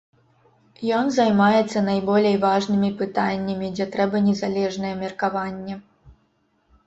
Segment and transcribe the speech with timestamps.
[0.99, 5.75] Ён займаецца найболей важнымі пытаннямі, дзе трэба незалежнае меркаванне.